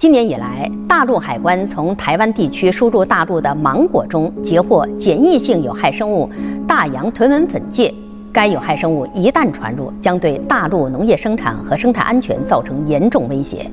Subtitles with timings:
[0.00, 6.30] 今年以来，大陆海关从台湾地区输入大陆的芒果中截获检疫性有害生物
[6.68, 7.92] 大洋豚纹粉介。
[8.38, 13.68] 该有害生物一旦传入，将对大陆农业生产和生态安全造成严重威胁。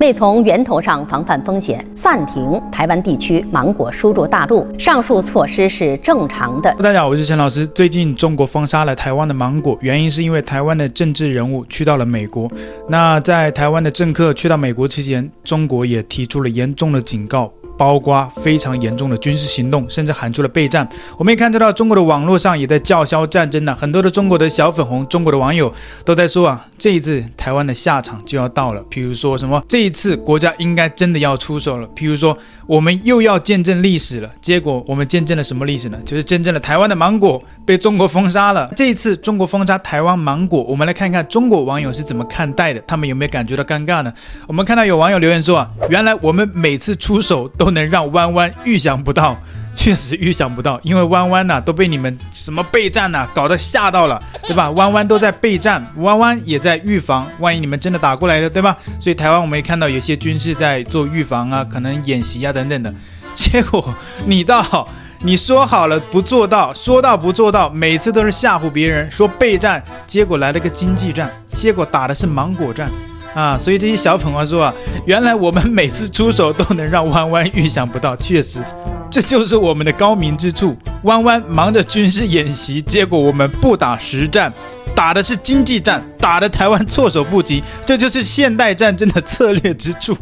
[0.00, 6.70] 为从源头上防范风险，暂停台湾地区芒果输入大陆，上述措施是正常的。
[6.74, 7.66] 大家好，我是陈老师。
[7.68, 12.52] 最近中国封杀了台湾的芒果，原因是因为台湾的政治人物去到了美国。
[12.90, 17.50] 那在台湾的政客去到美国期间，中国也提出了严重的警告。
[17.82, 20.88] 包括非常严重的军事行动，甚至喊出了备战。
[21.18, 23.76] 我们也看得到，中国的网络上也在叫嚣战争呢。
[23.76, 28.80] 很多的中国的小粉红，中国的网友都在说啊，这一次台湾的下场就要到了。
[28.88, 31.88] 譬如说什么，这一次国家应该真的要出手了。
[31.96, 34.30] 譬如说，我们又要见证历史了。
[34.40, 35.98] 结果我们见证了什么历史呢？
[36.04, 38.70] 就是见证了台湾的芒果被中国封杀了。
[38.76, 44.12] 这一次中国封杀台湾芒果，我们来看看中国网友是怎么看待的，他们有没有感觉到尴尬呢？
[44.46, 49.36] 我们看到有网友留言说啊，原来我们每次出手都能让弯弯预想不到，
[49.74, 54.70] 确实预想不到，因为弯弯呐都被你们什么备战呐、啊、搞得吓到了，对吧？
[54.76, 58.76] 弯弯都在备战，弯弯也在预防，万一你们真的打过来了，对吧？
[59.00, 62.94] 所以台湾我们也看到有些军事在做预防啊，可能演习啊等等的。
[63.34, 63.94] 结果
[64.26, 64.86] 你倒，
[65.20, 72.86] 你说好了不做到，说到不做到，每次都是吓唬别人说备战，结果来了个经济战，结果打的是芒果战。
[73.34, 74.74] 啊，所以这些小粉红说啊，
[75.06, 78.62] 原来我们每次出手都能让弯弯预想不到，确实，
[79.10, 80.76] 这就是我们的高明之处。
[81.04, 84.52] 弯弯忙着军事演习，结果我们不打实战，
[84.94, 90.16] 打的是经济战，打得台湾措手不及，这就是现代战争的策略之处。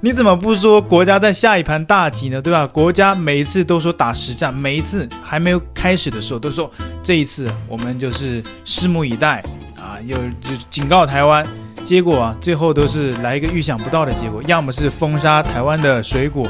[0.00, 2.40] 你怎么不说国家在下一盘大棋呢？
[2.40, 2.66] 对吧？
[2.66, 6.70] 国家每一次都说打实战，每一次还没有开始的时候都说
[7.02, 9.42] 这一次我们就是拭目以待
[9.76, 11.46] 啊，又就警告台湾。
[11.82, 16.46] 结果啊，最后都是来一个预想不到的结果，要么是封杀台湾的水果，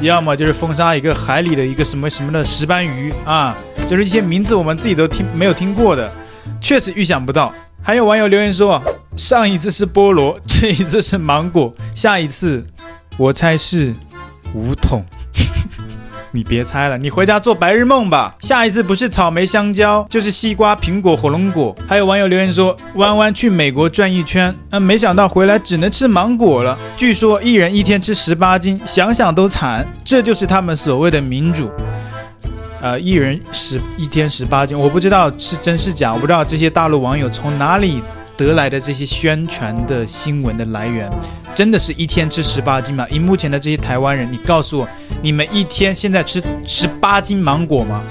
[0.00, 6.12] 要么就是封杀一个海里的一个什么什么的石斑鱼啊，就是一些名字我们自己都听没有听过的，
[6.60, 7.52] 确实预想不到。
[7.82, 8.82] 还有网友留言说，
[9.16, 12.62] 上一次是菠萝，这一次是芒果，下一次
[13.16, 13.94] 我猜是
[14.54, 15.04] 梧桐。
[16.32, 18.36] 你别猜了，你回家做白日梦吧。
[18.40, 21.74] 下一次不是草莓、香蕉，就是西瓜、苹果、火龙果。
[21.88, 26.78] 还有网友留言说，弯弯去美国转一圈，嗯、没想到回来只能吃芒果了。
[26.96, 29.84] 据说一人一天吃十八斤，想想都惨。
[30.04, 31.70] 这就是他们所谓的民主。
[32.80, 38.00] 呃，一人十一天十八斤，我不知道是真是假，我不知道这些大陆网友从哪里
[38.36, 41.10] 得来的这些宣传的新闻的来源，
[41.60, 43.06] 真的是一天吃十八斤吗？
[43.10, 44.88] 荧幕前的这些台湾人，你告诉我。
[45.20, 48.02] 你们一天现在吃十八斤芒果吗？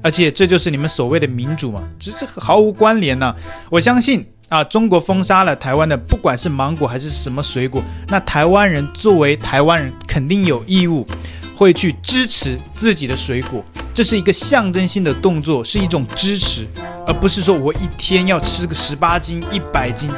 [0.00, 1.82] 而且这就是你们所谓的民主吗？
[2.00, 3.36] 这是毫无关联呢！
[3.68, 11.06] 我相信啊，中国封杀了台湾的，不管是芒果还是什么水果，那台湾人作为台湾人，肯定有义务
[11.54, 13.62] 会去支持自己的水果。
[13.92, 16.66] 这是一个象征性的动作，是一种支持，
[17.06, 20.08] 而不是说我一天要吃个十八斤、一百斤。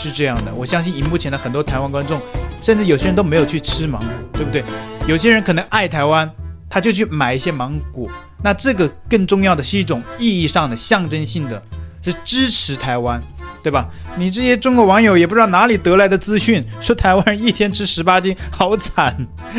[0.00, 2.18] 是这样的，我相信荧幕前的很多台湾观众，
[2.62, 4.64] 甚至有些人都没有去吃芒果，对不对？
[5.06, 6.28] 有些人可能爱台湾，
[6.70, 8.08] 他就去买一些芒果。
[8.42, 11.62] 那这个更重要的是一种意义上的象征性的，
[12.00, 13.22] 是支持台湾，
[13.62, 13.90] 对吧？
[14.16, 19.14] 你这些中国网友也不知道哪里得来的资讯，说台湾人一天吃十八斤，好惨，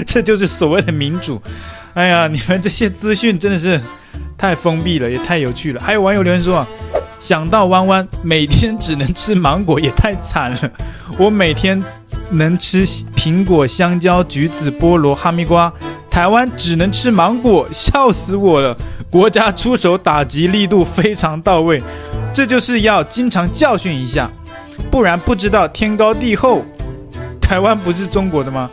[0.08, 1.40] 这就是所谓的民主。
[1.94, 3.80] 哎呀，你们这些资讯真的是
[4.36, 5.80] 太封闭了，也太有趣了。
[5.80, 6.66] 还有网友留言说。
[7.22, 10.72] 想到弯弯每天只能吃芒果也太惨了，
[11.20, 11.82] 我每天
[12.32, 12.84] 能吃
[13.16, 15.72] 苹果、香蕉、橘子、菠萝、哈密瓜，
[16.10, 18.76] 台湾只能吃芒果，笑死我了！
[19.12, 21.80] 国家出手打击力度非常到位，
[22.34, 24.28] 这就是要经常教训一下，
[24.90, 26.66] 不然不知道天高地厚。
[27.40, 28.68] 台湾不是中国的吗？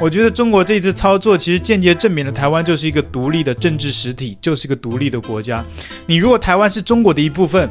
[0.00, 5.64] 我觉得中国这次操作其实间接证明了台湾就是一个独立的政治实体，就是一个独立的国家。
[6.06, 7.68] 你如果台湾是中国的一部分，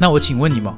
[0.00, 0.72] 那我请问你们，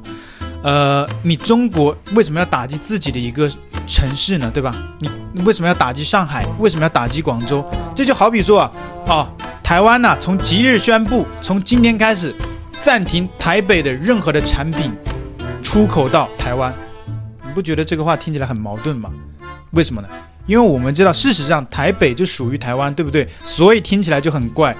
[0.63, 3.47] 呃，你中国为什么要打击自己的一个
[3.85, 4.49] 城市呢？
[4.51, 4.75] 对吧？
[4.99, 5.09] 你
[5.43, 6.43] 为什么要打击上海？
[6.57, 7.63] 为什么要打击广州？
[7.95, 8.71] 这就好比说啊，
[9.05, 9.27] 哦，
[9.63, 12.33] 台湾呐，从即日宣布，从今天开始
[12.79, 14.91] 暂停台北的任何的产品
[15.61, 16.73] 出口到台湾。
[17.45, 19.11] 你不觉得这个话听起来很矛盾吗？
[19.71, 20.07] 为什么呢？
[20.47, 23.27] 因为我们知道，事实上台北就属于台湾，对不对？
[23.43, 24.75] 所以听起来就很怪。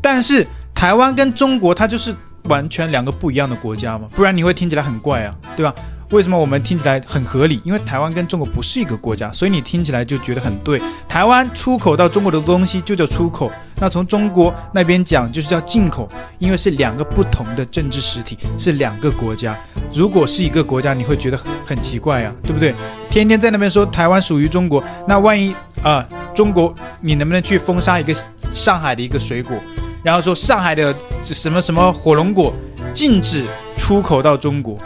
[0.00, 2.16] 但是台湾跟中国，它就是。
[2.44, 5.74] 完全两个不一样的国家嘛，不然你会听起来很怪啊，对吧？
[6.10, 7.58] 为什么我们听起来很合理？
[7.64, 10.78] 因为台湾跟中国不是一个国家，所以你听起来就觉得很对。
[11.08, 13.50] 台湾出口到中国的东西就叫出口，
[13.80, 16.06] 那从中国那边讲就是叫进口，
[16.38, 19.58] 因为是两个不同的政治实体，是两个国家。
[19.94, 22.74] 如果是一个国家，你会觉得很很奇怪啊，对不对？
[23.08, 29.56] 天天在那边说台湾属于中国，那万一啊、中国你能不能去封杀一个上海的一个水果，
[30.02, 32.52] 然后说上海的什么什么火龙果
[32.92, 34.76] 禁止出口到中国？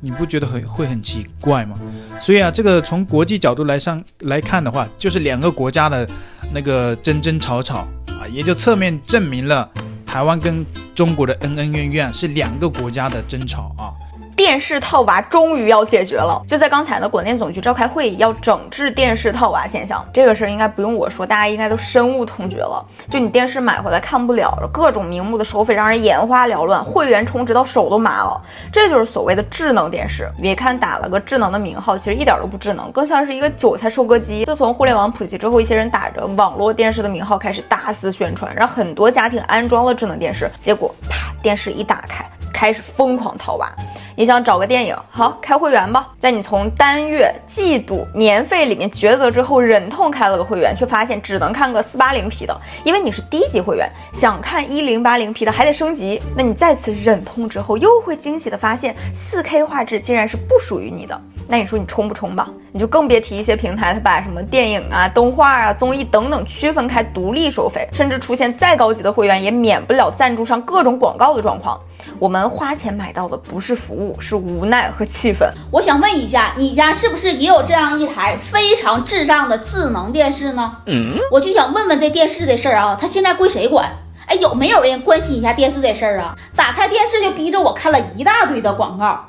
[0.00, 1.74] 你不觉得很会很奇怪吗？
[2.20, 6.06] 所以啊，这个从国际角度来上来看的话，就是两个国家的
[6.52, 7.78] 那个争争吵吵
[8.08, 9.68] 啊，也就侧面证明了
[10.04, 10.64] 台湾跟
[10.94, 13.90] 中国的恩恩怨怨是两个国家的争吵啊。
[14.36, 20.06] 电视套娃终于要解决了，就在刚才呢，广电总局召开会议，要整治电视套娃现象。
[20.12, 22.86] 这个事儿应该不用我说，大家应该都深恶痛绝了。
[23.10, 28.38] 就你电视买回来看不了，各种名目的收费让人眼花缭乱，会员充值到手都麻了。
[28.70, 30.30] 这就是所谓的智能电视。
[30.40, 34.44] 别看打了个智能的名号，其实一点都不智能，更像是一个韭菜收割机。
[34.44, 42.22] 自从互联网普及之后，一些人打着网络电视的名号开始大肆宣传，让很多家庭安装了智能电视，结果啪，电视一打开，
[42.52, 43.72] 开始疯狂套娃。
[44.18, 46.08] 你想找个电影，好，开会员吧。
[46.18, 53.86] 在你从单月、季度、年费里面抉择之后，忍痛开了个会员，却发现只能看个四八零 P 的，因为你是低级会员。
[54.14, 56.22] 想看一零八零 P 的还得升级。
[56.34, 61.20] 那你再次忍痛之后，又会惊喜的发现四 K 画质竟然是不属于你的。
[61.48, 62.48] 那你说你充不充吧？
[62.72, 71.78] 你就更别提一些平台，它把什么电影啊、动画啊、综艺等等区分开独立收费，甚至出现再高级的会员也免不了赞助上各种广告的状况。
[72.18, 75.50] 我们花钱买到的不是服务，是无奈和气愤。
[75.70, 80.76] 我想问一下，你家是不是也有这样一台非常智障的智能电视呢？
[80.86, 83.90] 嗯，我就想问问这电视的事儿啊，它现在归谁管？
[84.26, 86.34] 哎，有没有人关心一下电视这事儿啊？
[86.54, 89.24] 打开电视就逼着我看了一大堆的广告，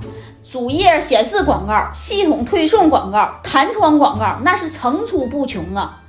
[0.49, 6.01] 主页显示广告，系统推送广告，弹窗广告，那是层出不穷啊！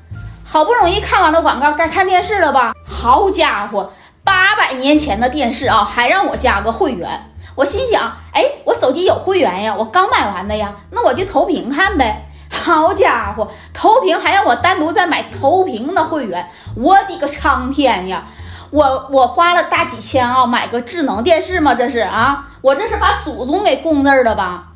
[0.43, 2.73] 好不容易看完了广告，该看电视了吧？
[2.87, 3.93] 好家伙！
[4.25, 7.31] 八百年前的电视啊，还让我加个会员。
[7.59, 12.25] 我心想，哎，我手机有会员呀，我刚买完的呀，那我就投屏看呗。
[12.49, 18.23] 好家伙，投屏还让我单独再买投屏的会员，我的个苍天呀！
[18.71, 21.75] 我我花了大几千啊，买个智能电视吗？
[21.75, 24.69] 这是啊，我这是把祖宗给供那儿了吧？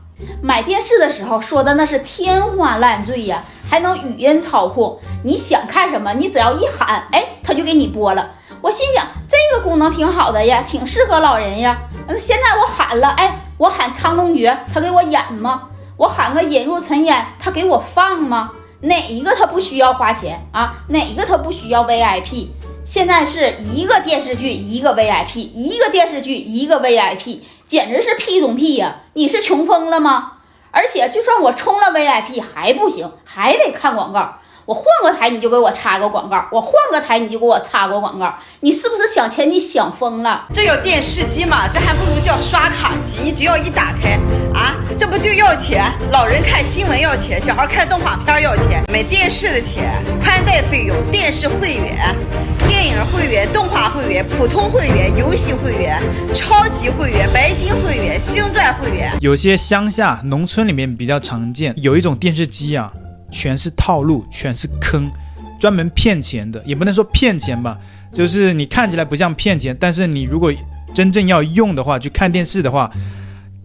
[0.42, 8.30] 买电视的时候说的那是天花乱坠呀，还能语音操控，你想看什么，你只要一喊，哎，他就给你播了。
[8.62, 11.76] 我心想这个功能挺好的呀，挺适合老人呀。
[12.06, 15.64] 那现在我喊了，哎，我喊《苍龙诀》，他给我演吗？
[15.96, 18.52] 我喊个《引入尘烟》，他给我放吗？
[18.82, 20.74] 哪一个他不需要花钱啊？
[20.90, 22.50] 哪一个他不需要 VIP？
[22.84, 28.94] 现在是一个电视剧一个 VIP，一个电视剧一个 VIP，简直是屁中屁呀！
[29.14, 30.34] 你是穷疯了吗？
[30.70, 34.38] 而且就算我充了 VIP 还不行，还得看广告。
[34.64, 39.50] 我换个台你就给我插个广告，我换个台你就给我插个广告，你是不是想钱？
[39.50, 40.46] 你想疯了？
[40.54, 41.66] 这有电视机吗？
[41.66, 43.18] 这还不如叫刷卡机。
[43.22, 44.18] 你只要一打开
[44.54, 45.84] 啊，这不就要钱？
[46.10, 52.14] 老人看新闻要钱，小孩看动画片要钱，买电视的钱，宽带费用，电视会员，
[52.68, 56.00] 电影会员，动画会员，普通会员，游戏会员，
[56.32, 59.12] 超级会员，白金会员，星钻会员。
[59.20, 62.92] 有些乡下农村里面比较常见，有一种电视机啊。
[63.32, 65.10] 全是套路，全是坑，
[65.58, 67.76] 专门骗钱的，也不能说骗钱吧，
[68.12, 70.52] 就是你看起来不像骗钱，但是你如果
[70.94, 72.90] 真正要用的话，去看电视的话，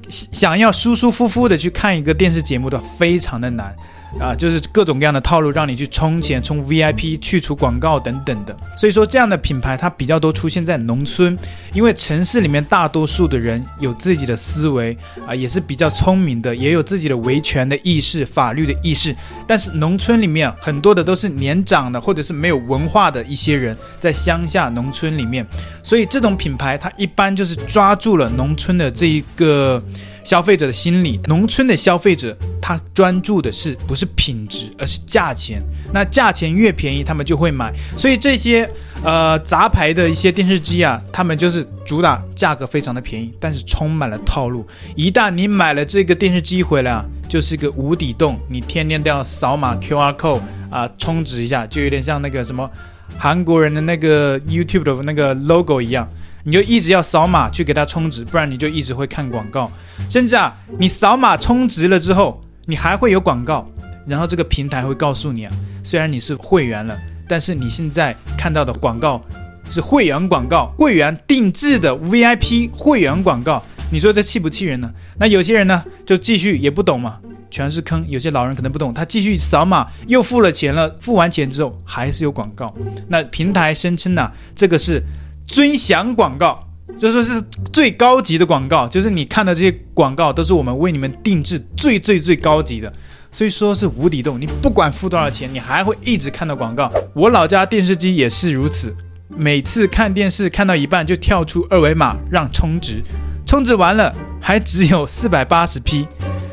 [0.09, 3.75] 想要舒舒服服的去看一个电视节目的，非常的难。
[4.19, 8.55] 啊，就是各种各样的套路，让你去充钱、充 VIP、去除广告等等的。
[8.75, 11.38] 所以说，这样的品牌它比较多出现在农村，
[11.74, 19.15] 因为城市里面大多数的人有自己的思维啊，也是比较聪明的，也有自己的维权的意识、法律的意识。
[19.46, 25.46] 但是农村里面很多的都是年长的，或者是没有文化的一些人，在乡下农村里面，
[25.84, 29.84] 所以这种品牌它一般就是抓住了农村的这一个。
[30.27, 35.63] 消费者的心理，农村的消费者他专注的是不是品质，而是价钱。
[35.93, 37.74] 那价钱越便宜，他们就会买。
[37.96, 38.69] 所以这些
[39.05, 44.67] 呃杂牌的一些电视机啊，他们就是主打价格非常的便宜，但是充满了套路。
[44.98, 52.69] 一旦你买了这个电视机回来啊，就是个无底洞，你天天都要扫码 QR code 啊，充值一下，就有点像那个什么
[53.17, 56.05] 韩国人的那个 YouTube 的那个 logo 一样。
[56.48, 59.70] 你就一直要扫码去给他充值，不然你就一直会看广告。
[60.10, 63.70] 甚至啊，你扫码充值了之后，你还会有广告。
[64.06, 65.51] 然后这个平台会告诉你啊，
[65.84, 69.22] 虽然你是会员了，但是你现在看到的广告
[69.70, 73.62] 是会员广告，会员定制的 VIP 会员广告。
[73.92, 74.89] 你说这气不气人呢？
[75.20, 77.18] 那有些人呢，就继续也不懂嘛，
[77.51, 78.06] 全是坑。
[78.08, 82.74] 有些老人可能不懂，他继续扫码，又付了钱了，付完钱之后还是有广告。
[83.10, 85.04] 那平台声称呢，这个是
[85.48, 86.60] 尊享广告，
[86.98, 92.92] 就说是最高级的广告，就是你看的这些广告都是我们为你们定制最最最高级的。
[93.32, 96.92] 所以说是无底洞，你不管付多少钱，你还会一直看到广告。
[97.13, 98.96] 我老家电视机也是如此，
[99.30, 103.01] 每次看电视看到一半就跳出二维码让充值，
[103.46, 106.08] 充值完了还只有四百八十 P，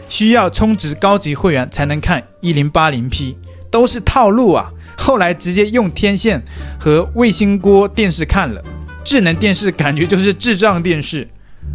[0.08, 3.36] 需要充值高级会员才能看一零八零 P，
[3.70, 4.70] 都是套路啊！
[4.96, 6.42] 后来直接用天线
[6.78, 8.62] 和卫星锅电视看了，
[9.04, 11.28] 智能电视感觉就是智障电视。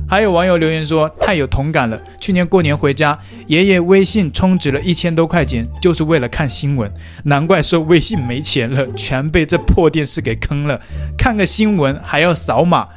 [0.08, 2.00] 还有网友留言说太有同感了。
[2.20, 3.18] 去年过年回家，
[3.48, 6.92] 爷爷微信充值了一千多块钱，就是为了看新闻。
[7.24, 10.80] 难怪说微信没钱了，全被这破电视给坑了。
[11.18, 12.88] 看个新闻还要扫码，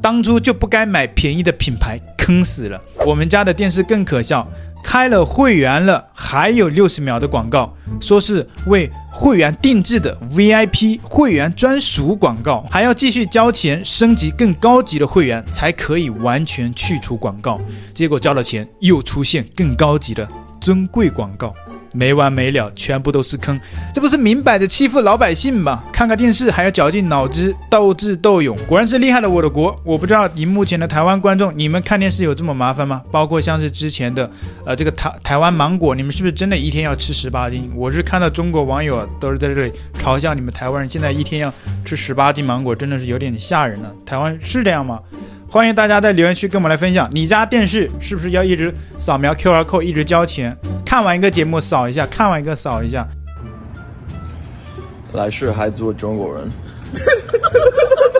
[0.00, 2.80] 当初就不该买便宜的品牌，坑死了。
[3.06, 4.46] 我们家的电视更可笑。
[4.82, 17.60] 开了会员了，还有六十秒的广告，说是为会员定制的 VIP 会员专属广告，还要继续交钱升级更高级的会员才可以完全去除广告。
[17.94, 20.28] 结果交了钱，又出现更高级的
[20.60, 21.54] 尊贵广告。
[21.92, 23.58] 没完没了，全部都是坑，
[23.94, 25.84] 这不是明摆着欺负老百姓吗？
[25.92, 29.78] 看个电视还要绞尽脑汁斗智斗勇，果然是厉害了我的国！
[29.84, 33.02] 我不知道荧幕前的台湾观众，你们看电视有这么麻烦吗？
[33.10, 34.30] 包括像是之前的，
[34.64, 37.70] 呃，这个台台湾芒果，你们是不是真的一天要吃十八斤？
[37.74, 41.52] 我是看到中国网友，都是在这里嘲笑你们台湾人，现在一天要
[41.84, 43.92] 吃十八斤芒果，真的是有点吓人了。
[44.06, 44.98] 台湾是这样吗？
[45.52, 50.56] 欢迎大家在留言区跟我们来分享，你家电视是不是要一直扫描 QR code，一直交钱？
[50.82, 53.06] 看完一个节目扫一下，看完一个扫一下。
[55.12, 56.50] 来世还做中国人。